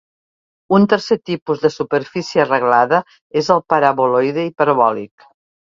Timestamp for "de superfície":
1.65-2.47